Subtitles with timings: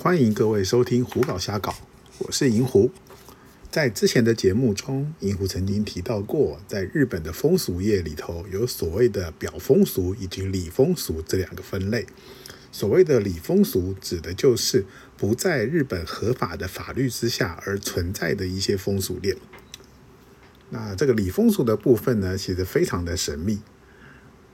[0.00, 1.74] 欢迎各位收听胡搞瞎搞，
[2.18, 2.88] 我是银狐。
[3.68, 12.06] 在之前的节目中，银狐曾经提到过，在日本的风俗业里头，有所谓的表风俗以及里风俗这两个分类。
[12.70, 19.36] 所谓的里风俗，指的就是不在日本合法的法律之下而存在的一些风俗链。
[20.70, 23.58] 那这个里风俗的部分呢，其实非常的神秘，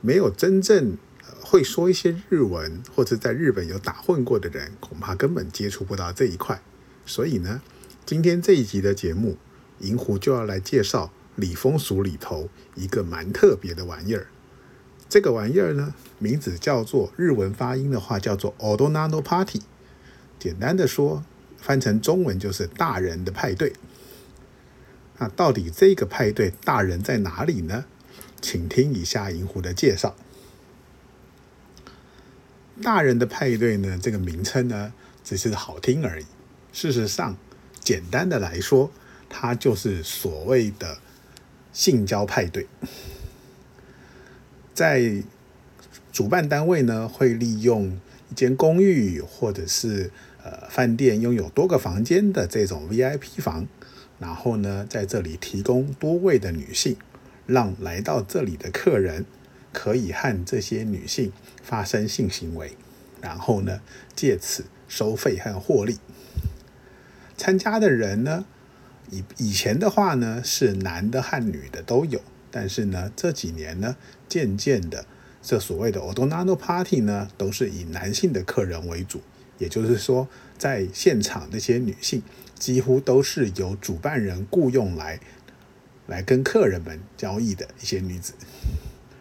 [0.01, 0.97] 没有真正
[1.43, 6.61] 会说一些日文或者在日本有打混过的人，恐怕根本接触不到这一块。
[7.07, 7.63] 所以呢，
[8.07, 9.37] 今天这一集的节目，
[9.81, 14.27] 银狐就要来介绍礼风俗里头一个蛮特别的玩意儿。
[15.09, 19.61] 这个玩意儿呢，名字叫做日文发音的话叫做 Odonano Party，
[20.39, 21.25] 简单的说，
[21.59, 23.75] 翻成中文就是大人的派对。
[25.19, 27.85] 那到底这个派对大人在哪里呢？
[28.41, 30.17] 请听以下银狐的介绍。
[32.83, 34.93] 大人的派对呢，这个名称呢，
[35.23, 36.27] 只是好听而已。
[36.73, 37.37] 事实上，
[37.81, 38.91] 简单的来说，
[39.29, 40.99] 它就是所谓的
[41.73, 42.67] 性交派对。
[44.75, 45.23] 在
[46.13, 48.01] 主办单位呢，会利用
[48.31, 50.11] 一间公寓或者是
[50.43, 53.67] 呃饭店，拥有多个房间的这种 VIP 房。
[54.19, 56.97] 然后呢，在这里提供多位的女性，
[57.47, 59.25] 让来到这里的客人
[59.75, 61.31] 可以和这些女性
[61.63, 62.75] 发生性行为，
[63.21, 63.83] 然后呢，
[64.17, 65.99] 借此收费和获利。
[67.37, 68.47] 参加的人呢，
[69.11, 73.97] 以以前的话呢，是男的和女的都有，但是呢，这几年呢，
[74.27, 75.05] 渐渐的，
[75.43, 79.21] 这所谓的 Odonano Party 呢，都是以男性的客人为主，
[79.59, 82.23] 也就是说，在现场那些女性。
[82.57, 85.19] 几乎都是由主办人雇佣来，
[86.07, 88.33] 来跟客人们交易的一些女子。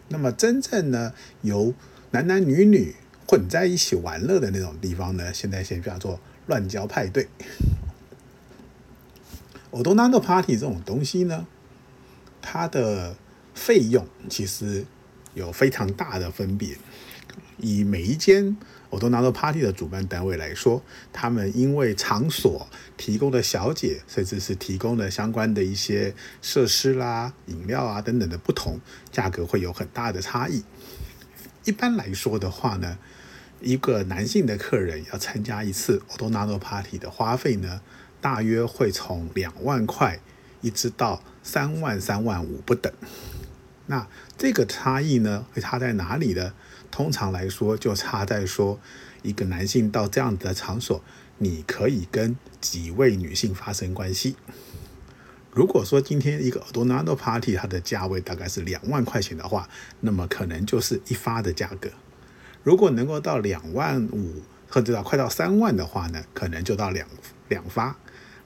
[0.08, 1.74] 那么真正呢，由
[2.10, 2.94] 男男女女
[3.26, 7.28] 混在一起玩乐的那种地方呢，现在先叫做乱交派对。
[9.70, 11.46] o d o n a n o Party 这种东西呢，
[12.40, 13.16] 它的
[13.54, 14.84] 费用其实
[15.34, 16.76] 有非常大的分别，
[17.58, 18.56] 以每一间。
[18.90, 20.80] 我都拿到 party 的主办单位来说，
[21.12, 28.78] 他们因为场所提供的小姐，甚至是提供的相关的一些设施啦、饮料啊等等的不同，
[29.10, 30.62] 价格会有很大的差异。
[31.64, 32.96] 一般来说的话呢，
[33.60, 37.80] 一个男性的客人要参加一次 o d o n a d o Party 的花费呢，
[38.20, 40.20] 大约会从两万块
[40.60, 42.92] 一直到三万、三万五不等。
[43.86, 44.06] 那
[44.38, 46.54] 这个差异呢，会差在哪里呢？
[46.94, 48.78] 通常来说，就差在说，
[49.22, 51.02] 一个男性到这样子的场所，
[51.38, 54.36] 你可以跟几位女性发生关系。
[55.50, 59.68] 如果说今天一个 Adorno Party 它的价位大概是两万块钱的话，
[60.02, 61.90] 那么可能就是一发的价格。
[62.62, 67.08] 如果能够到两万五或者到快到三万的话呢，可能就到两
[67.48, 67.96] 两发。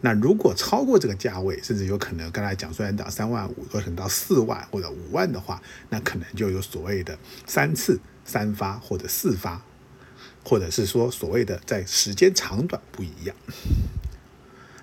[0.01, 5.61] 那如果超过这个价位，甚至有可能刚才讲，虽然到三万五，可能到四万或者五万的话，
[5.91, 8.01] 那可能就有所谓的三次。
[8.29, 9.65] 三发或者四发，
[10.45, 13.35] 或者是说所谓的在时间长短不一样。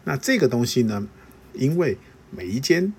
[0.03, 1.07] 那这个东西呢，
[1.53, 1.97] 因为
[2.31, 2.91] 每一间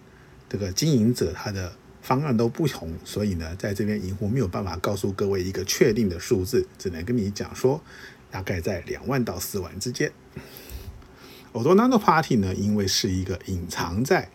[0.49, 7.83] 这个经营者他的方案都不同，所以呢，在这边银狐没有办法告诉各位一个确定的数字，只能跟你讲说，
[8.31, 10.13] 大概在两万到四万之间。
[11.51, 14.31] o d o n a n o Party 呢，因为是一个隐藏在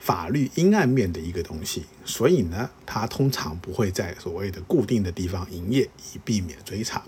[0.00, 7.04] 法律阴暗面的一个东西，所以呢，它通常不会在所谓的固定的地方营业，以避免追查。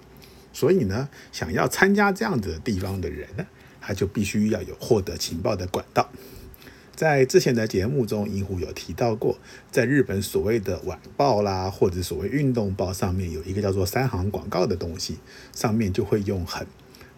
[0.53, 3.47] 所以呢，想要参加这样子的地方的人呢，
[3.81, 6.11] 他就必须要有获得情报的管道。
[6.95, 9.39] 在之前的节目中，银狐有提到过，
[9.71, 15.17] 在日本所谓的晚报啦，或者所谓运动报上面有一个叫做三行广告的东西，
[15.55, 16.67] 上面就会用很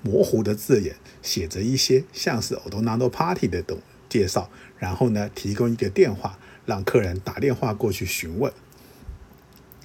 [0.00, 3.78] 模糊的字眼写着一些像是 Odonado Party 的东
[4.14, 4.48] 介绍。
[4.78, 8.52] 然后呢，提供一个电话，让客人打电话过去询问。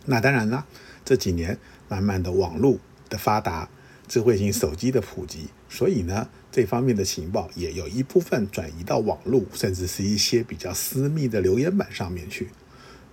[0.06, 0.67] 那当然了，
[1.03, 1.57] 这几年
[1.88, 2.78] 慢慢的网络
[3.09, 3.69] 的发达，
[4.07, 12.49] 智慧型手机的普及，所以呢，这方面的情报也有一部分转移到网络，甚至是一些比较私密的留言板上面去。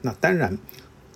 [0.02, 0.58] 那当然，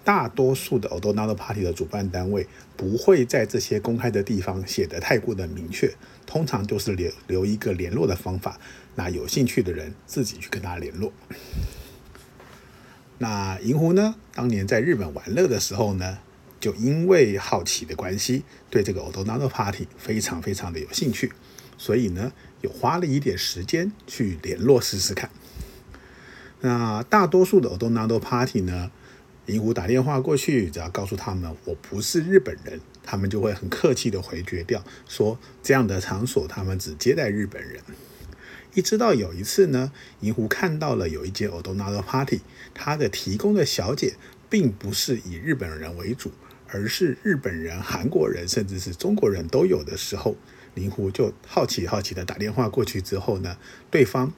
[0.02, 5.94] 大多数的 o d o n a d o Party 的主办单位不会在这些公开的地方写得太过的明确，
[6.26, 8.58] 通常就是留留一个联络的方法。
[8.96, 11.12] 那有兴趣的人自己去跟他联络。
[13.18, 14.14] 那银狐呢？
[14.34, 16.18] 当年在日本玩乐的时候呢，
[16.58, 21.30] 就因为好奇的关系，对这个 o d o n a d o Party 非常非常的有兴趣，
[21.76, 22.32] 所以呢，
[22.62, 25.30] 有花了一点时间去联络试试看。
[26.62, 28.90] 那大多数的 o d o n a d o Party 呢，
[29.50, 32.80] 银狐打电话过去，只要告诉他们我不是日本人。
[33.02, 37.82] 他们就会很客气的回绝掉，说这样的场所他们只接待日本人。
[38.74, 42.40] 一直到有一次呢，银狐看到了有一间 o d o n party，
[42.72, 44.14] 他的提供的小姐
[44.48, 46.30] 并不是以日本人为主，
[46.68, 50.36] 而是日本人、韩国人，甚至是中国人都有的时候，
[50.74, 53.56] 银狐就好奇好奇的打电话过去之后呢，
[53.90, 54.32] 对方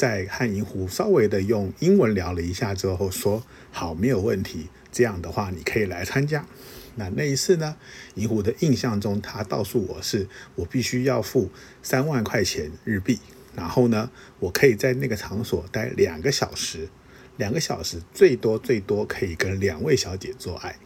[0.00, 6.46] 在和银狐稍微的用英文聊了一下之后，说好没有问题，这样的话你可以来参加。
[6.94, 7.76] 那那一次呢，
[8.14, 11.50] 银狐的印象中，他告诉我是我必须要付
[11.82, 13.18] 三万块钱日币。
[13.54, 16.88] 然后呢，我可以在那个场所待两个小时，
[17.36, 20.76] 两个小时最多最多可以跟两位小姐做爱。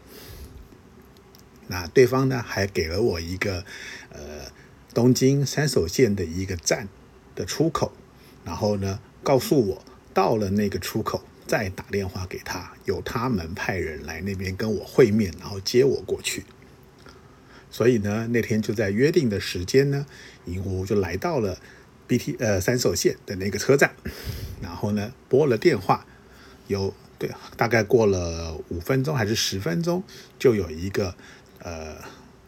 [1.68, 3.64] 那对方呢还给了我一个
[4.10, 4.50] 呃
[4.92, 6.88] 东京三手线的一个站
[7.36, 7.92] 的出口，
[8.44, 16.44] 然后呢告诉我到了那个出口再打电话给他，由他们派人来那边跟我会面，然后接我过去。
[17.70, 20.06] 所以呢那天就在约定的时间呢，
[20.44, 21.58] 银狐就来到了。
[22.06, 23.94] B T 呃三手线的那个车站，
[24.60, 26.04] 然后呢拨了电话，
[26.66, 30.04] 有对大概过了五分钟还是十分钟，
[30.38, 31.14] 就有一个
[31.60, 31.96] 呃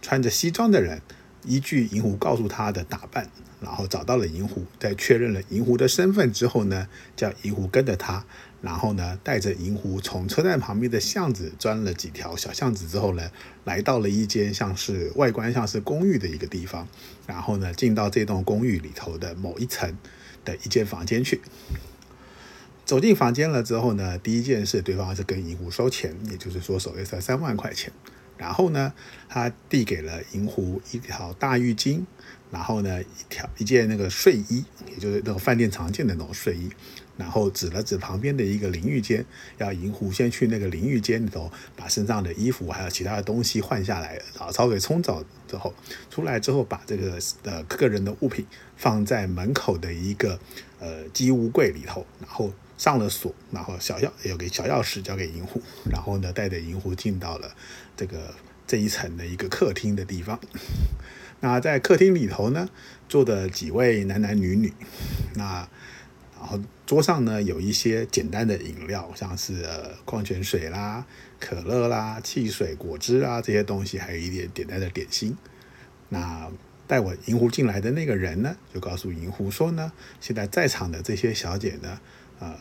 [0.03, 1.01] 穿着西装的人，
[1.47, 8.25] 依据银狐告诉他的打扮，然后找到了银狐，在确认了银狐的身份之后呢，叫银狐跟着他。
[8.63, 13.31] 然后呢，带着银狐从车站旁边的巷子钻了几条小巷子之后呢，
[13.65, 16.89] 来到了一间像是外观像是公寓的一个地方。
[17.27, 19.97] 然后呢，进到这栋公寓里头的某一层
[20.45, 21.41] 的一间房间去。
[22.85, 27.93] 走进房间了之后呢，第一件事，对方是跟银狐收钱，也就是说，手里才三万块钱。
[28.37, 28.93] 然后呢，
[29.29, 32.03] 他递给了银狐一条大浴巾，
[32.51, 36.71] 然后呢，一条一件那个睡衣，也就是那种饭店常见的那种睡衣。
[37.19, 39.25] 然后指了指旁边的一个淋浴间，
[39.57, 45.73] 要银狐先去那个淋浴间里头把身上的衣服还有其他的东西换下来，然后给冲澡之后
[46.11, 48.47] 出来之后，把这个呃个人的物品
[48.77, 50.39] 放在门口的一个
[50.79, 57.55] 呃机物柜里头，然后上了锁，然后小钥有个小钥匙交给银狐，然后呢带着银狐进到了
[57.97, 58.35] 这个
[58.67, 60.39] 这一层的一个客厅的地方。
[61.41, 62.69] 那在客厅里头呢，
[63.09, 64.73] 坐的几位男男女女，
[65.35, 65.69] 那。
[66.39, 71.05] 然后桌上呢有一些简单的饮料，像是呃矿泉水啦、
[71.41, 75.35] 可乐啦、汽水、果汁啊这些东西，还有一点简单的点心。
[76.11, 76.47] 那
[76.87, 79.91] 带我银狐进来的那个人呢，就告诉银狐说呢，
[80.21, 81.99] 现在在场的这些小姐呢，
[82.39, 82.59] 呃，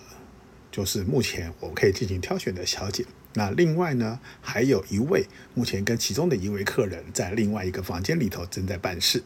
[0.71, 3.05] 就是目前我们可以进行挑选的小姐。
[3.33, 9.23] 那另外呢，还有一位目前跟其中的一位客人在另外一个房间里头正在办事。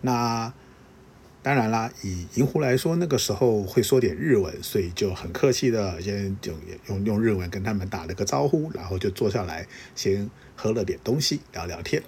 [0.00, 0.52] 那。
[1.44, 6.52] 当然啦，以银狐来说，那个时候会说点日文，所以就很客气的先就
[6.86, 9.66] 用用日文跟他们打了个招呼，然后就坐下来
[9.96, 12.00] 先喝了点东西聊聊天。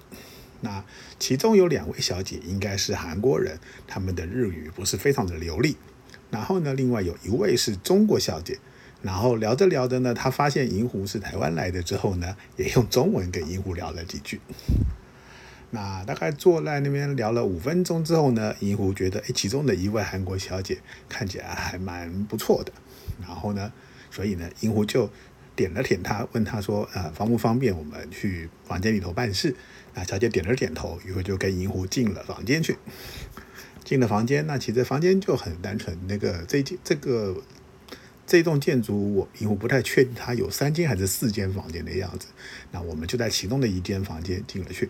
[0.60, 0.84] 那
[1.18, 3.58] 其中有两位小姐应该是韩国人，
[3.88, 5.76] 他们的日语不是非常的流利。
[6.34, 8.58] 然后呢，另外有一位是中国小姐，
[9.02, 14.40] 然后聊着聊着呢，她发现银狐是台湾来的之后呢，也用中文跟银狐聊了几句。
[15.70, 20.78] 那大概坐在那边聊了五分钟之后呢，银狐觉得，诶，其中的一位韩国小姐
[21.08, 22.72] 看起来还蛮不错的，
[23.20, 23.72] 然后呢，
[24.10, 25.08] 所以呢，银狐就
[25.54, 29.54] 点了点她，问她说，呃，方不方便我们去房间里头办事？
[29.94, 32.76] 那小姐点了点头，一会就跟银狐进了房间去。
[33.84, 37.36] 进了房间，那其实房间就很单纯，那个这这个
[38.26, 42.28] 这栋建筑，我银狐不太确定它有三间还是四间房间的样子。
[42.72, 44.88] 那我们就在其中的一间房间进了去。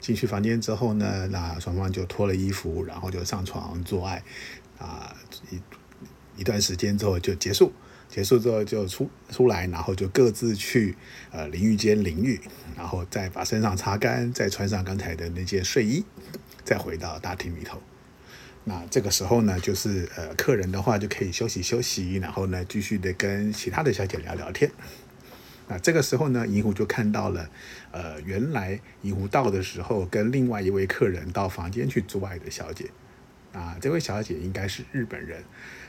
[0.00, 4.22] 进去房间之后呢，那双方就脱了衣服，然后就上床做爱，
[4.78, 5.14] 啊，
[5.50, 7.70] 一一段时间之后就结束，
[8.08, 10.96] 结束之后就出出来，然后就各自去
[11.30, 12.40] 呃淋浴间淋浴，
[12.74, 16.02] 然后再把身上擦干，再穿上刚才的那件睡衣，
[16.64, 17.78] 再回到大厅里头。
[18.70, 24.70] 那这个时候呢，就是呃客人的话就可以休息休息，然后呢继续的跟其他的小姐聊聊天。
[25.66, 27.50] 那这个时候呢，银狐就看到了，
[27.90, 32.88] 呃，原来银狐到的时候跟另外一位客人到房间去做爱的小姐，
[33.52, 35.42] 啊，这位小姐应该是日本人。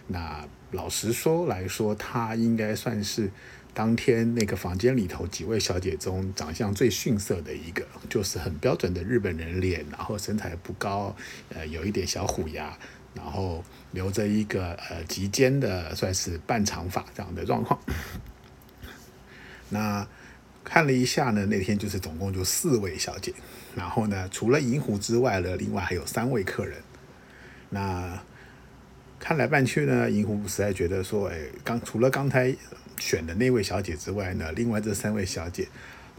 [0.07, 3.29] 那老实说来说，她应该算是
[3.73, 11.15] 当天那个房间里头几位小姐中长相最逊色的一个，就是很标准的日本人脸，然后身材不高，
[11.49, 12.77] 呃，有一点小虎牙，
[13.13, 17.79] 然后留着一个呃及肩的算是半长发这样的状况。
[19.69, 20.05] 那
[20.65, 23.33] 看了一下呢，那天就是总共就四位小姐，
[23.73, 26.77] 然后呢，除了银狐之外呢，另外还有三位客人。
[27.69, 28.21] 那
[29.17, 32.53] 看来办去呢，银狐实在觉得说，哎，刚除了刚才
[33.01, 35.67] 选的那位小姐之外呢，另外这三位小姐，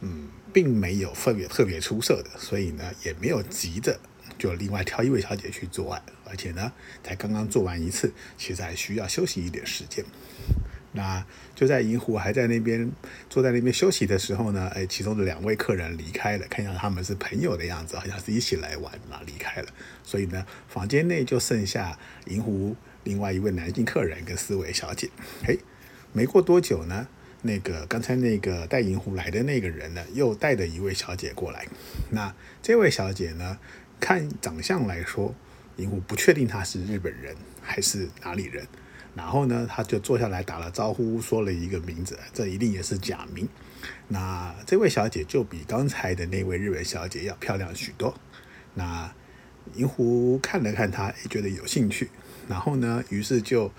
[0.00, 3.98] 嗯，并没有特别特别出色的，所以呢也没有急着
[4.36, 6.72] 就另外挑一位小姐去做爱，而且呢
[7.04, 10.04] 才刚刚做完一次，其实还需要休息一点时间。
[10.94, 11.24] 那
[11.54, 12.90] 就在银狐还在那边
[13.30, 19.68] 坐在那边休息的时候呢，哎，其中的两位客人离开了，看样他们是朋友的样子，好像是一起来玩嘛，离开了。
[20.02, 25.08] 所以呢，房间内就剩下银狐另外一位男性客人跟四位小姐。
[25.42, 25.58] 嘿，
[26.12, 27.08] 没过多久呢，
[27.42, 31.66] 那个刚才那个带银狐来的那个人呢，又带着一位小姐过来。
[32.10, 33.58] 那这位小姐呢，
[33.98, 35.34] 看长相来说，
[35.76, 38.66] 银狐不确定她是日本人还是哪里人。
[39.14, 43.46] 然后呢，他就坐下来打了招呼，说了一个名字，这一定也是假名。
[44.08, 48.14] 那这位小姐就比刚才的那位日本小姐要漂亮许多。
[48.72, 49.12] 那
[49.74, 52.08] 银狐看了看她，也觉得有兴趣。
[52.48, 53.70] 然后呢，于是就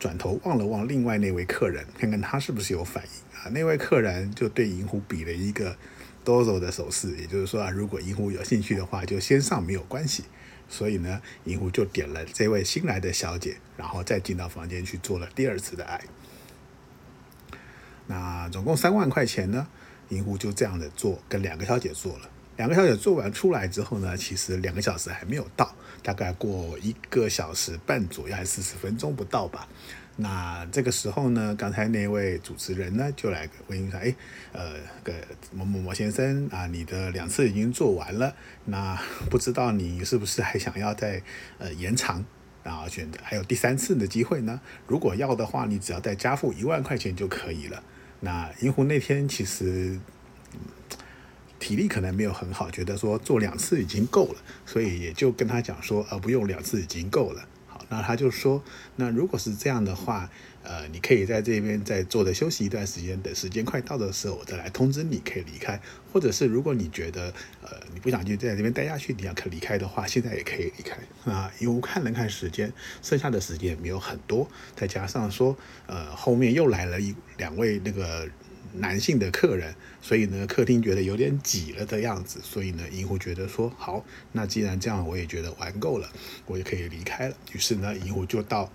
[0.00, 3.50] 转头望了望另外那位客人，看看他是不是有反应啊？
[3.50, 5.76] 那位客人就对银狐比了一个
[6.24, 10.24] 哆嗦的手势，也就是说啊，如果银狐有兴趣的话，就先上没有关系。
[10.70, 16.00] 所以呢，银狐就点了这位新来的小姐，然后再进到房间去做了第二次的爱。
[18.06, 19.66] 那总共三万块钱呢，
[20.08, 22.30] 银狐就这样的做，跟两个小姐做了。
[22.60, 29.66] 两个小时做完出来之后呢，其实两个小时还没有到，大概过一个小时半左右，还四十分钟不到吧。
[30.16, 34.14] 那这个时候呢，刚才那位主持人呢就来问一下，哎，
[34.52, 35.14] 呃，个
[35.54, 38.36] 某某某先生啊，你的两次已经做完了，
[38.66, 38.94] 那
[39.30, 41.22] 不知道你是不是还想要再
[41.56, 42.22] 呃延长，
[42.62, 44.60] 然后选择还有第三次的机会呢？
[44.86, 47.82] 如果要的话，你只要再加付一万块钱就可以了。
[48.20, 49.98] 那银狐那天其实
[51.60, 57.46] 体力可能没有很好，觉得说做两次已经够了，所以也就跟他讲说，呃，不用两次已经够了。
[57.68, 58.64] 好那他就说，
[58.96, 60.28] 那如果是这样的话，
[60.62, 65.80] 呃，你可以在这边再坐着休息一段时间，等时间快到的时候，我再来通知你可以离开。
[66.12, 70.98] 或者是如果你觉得，呃，你不想就在这边待下去，你要可离开的话，现在也可以离开。
[71.30, 78.26] 啊，因为看了看时间，剩下的时间也没有很多，再加上说，呃，后面又来了一两位那个。
[78.72, 86.08] 男性的客人，所以呢，客厅觉得有点挤了的样子，所以呢，银狐觉得说好，那既然这样，我也觉得玩够了，
[86.46, 87.36] 我就可以离开了。
[87.52, 88.70] 于是呢，银狐就到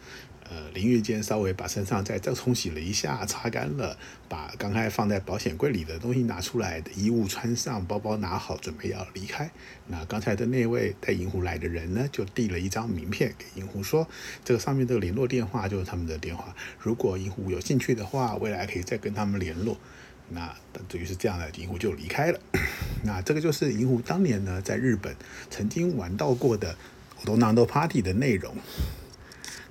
[0.49, 3.97] 呃淋浴间，稍微把身上再再冲洗了一下，擦干了，
[4.29, 9.49] 把刚才放在保险柜里的东西拿出来衣物穿上，包包拿好，准备要离开。
[9.87, 14.07] 那刚才的那位带银狐来的人呢，就递了一张名片给银狐，说
[14.43, 19.77] 这个上面这个联络电话就是他们的电话，如果银狐有兴趣的话，未来可以再跟他们联络。
[20.29, 20.51] 那
[20.89, 22.39] 等于是这样的，银狐就离开了。
[23.03, 25.15] 那这个就是银狐当年呢在日本
[25.49, 26.75] 曾经玩到过的
[27.23, 28.55] Otonando Party 的内容。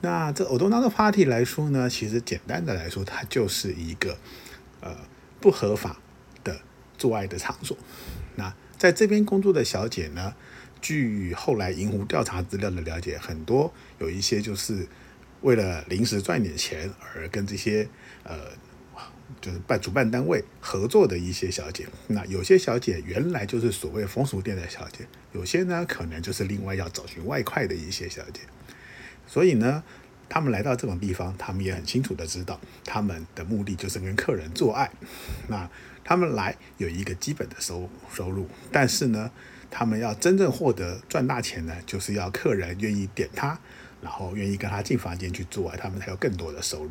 [0.05, 4.19] 那这 Otonando Party 来说呢，其实简单的来说，它就是一个
[4.83, 4.95] 呃
[5.41, 5.99] 不合法
[6.45, 6.61] 的
[6.99, 7.75] 做爱的场所。
[8.37, 10.35] 那在这边工作的小姐呢，
[10.83, 14.87] 据后来银狐调查资料的了解，很多有一些就是
[15.41, 17.89] 为了临时赚点钱而跟这些
[18.25, 18.37] 呃。
[19.41, 28.43] 就是办主办单位合作的一些小姐，那有些小姐原来就是所谓风俗店的小姐，有些呢可能就是另外要找寻外快的一些小姐，
[29.27, 29.83] 所以呢，
[30.29, 34.91] 他们来到这种地方，他们也很清楚的知道，他们的目的就是跟客人做爱，
[35.49, 35.69] 那
[36.05, 39.31] 他们来有一个基本的收收入，但是呢，
[39.71, 43.59] 他们要真正获得赚大钱呢，就是要客人愿意点他，
[44.03, 46.91] 然后愿意跟他进房间去做爱，他们才有更多的收入。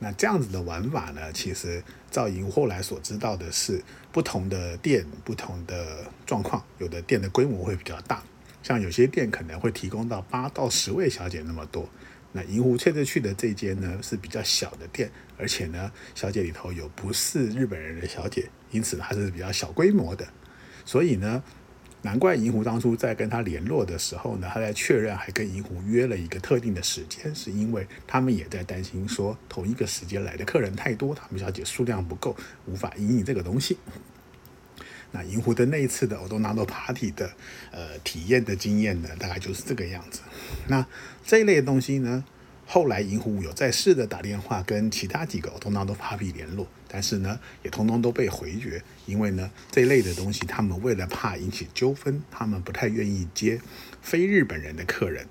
[0.00, 1.32] 那这样子的玩法呢？
[1.32, 8.20] 其实赵莹后来所知道的是，不同的店、不同的状况，有的店的规模会比较大，
[8.62, 11.88] 像有些店可能会提供到八到十位小姐那么多。
[12.32, 20.26] 那银狐切着去的这间呢是比较小的店，而且呢，小姐里头有不是日本人的小姐，因此还是比较小规模的，
[20.84, 21.42] 所以呢。
[22.04, 32.34] 难怪银狐当初在跟他联络的时候呢，他在确认还跟银狐约了一个特定的时间，是因为他们也在担心说同一个时间来的客人太多，他们小姐数量不够，
[32.66, 33.78] 无法应应这个东西。
[35.12, 37.30] 那银狐的那一次的欧多纳多 party 的
[37.70, 40.20] 呃体验的经验呢，大概就是这个样子。
[40.66, 40.84] 那
[41.24, 42.24] 这一类的东西呢？
[42.64, 53.60] 后来银狐有在试着打电话跟其他几个通常都 Papi 联络，但是呢，也通通都被回绝，因为呢这一类的东西，他们为了怕引起纠纷，他们不太愿意接
[54.00, 55.26] 非日本人的客人。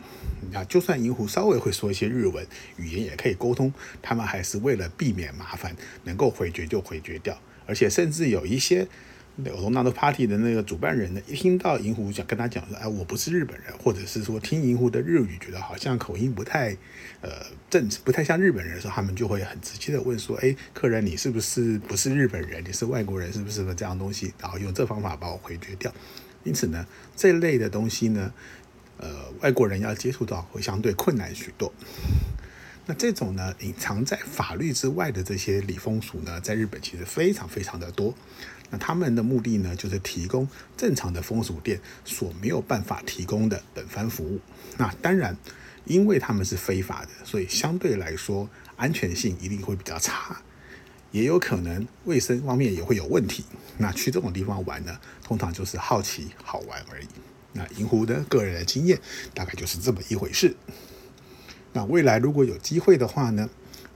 [0.53, 2.45] 啊，就算银狐稍微会说一些日文，
[2.77, 3.73] 语言也可以沟通，
[4.03, 7.41] 他们还是为了避免麻烦，能够回绝就回绝掉。
[7.65, 8.87] 而且甚至有一些
[9.49, 16.75] 欧东纳多 Party 的那个主办人呢，一听到银狐讲跟他讲说，哎，我不是日本人，或者是说听银狐的日语觉得好像口音不太
[17.21, 17.29] 呃
[17.69, 22.63] 正，不太像日本人的时候，他们就会很直接的问说，哎，客人你是不是不是日本人？
[22.63, 23.61] 你是外国人是不是？
[23.73, 25.93] 这样东西，然后用这方法把我回绝掉。
[26.43, 28.33] 因此呢，这类的东西呢，
[28.97, 31.71] 呃，外国人要接触到会相对困难许多。
[32.87, 38.13] 那这种呢，隐藏在法律之外的这些礼风俗呢，在日本其实非常非常的多。
[38.71, 44.39] 那他们的目的呢，就是提供正常的风俗店所没有办法提供的本番服务。
[44.77, 45.37] 那当然，
[45.85, 50.41] 因为他们是非法的，所以相对来说安全性一定会比较差，
[51.11, 53.43] 也有可能卫生方面也会有问题。
[53.77, 57.07] 那去这种地方玩呢，通常就是好奇好玩而已。
[57.53, 58.97] 那银狐的个人的经验
[59.33, 60.55] 大概就是这么一回事。
[61.73, 63.49] 那未来如果有机会的话呢，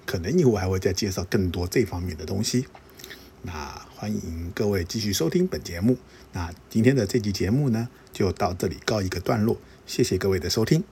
[0.06, 2.68] 可能以后还会再介绍更多这方面的东西。
[3.44, 5.98] 那欢迎各位继续收听本节目。
[6.34, 9.58] 那今天的这集节目呢，就到这里告一个段落。
[9.88, 10.84] 谢谢各位的收听。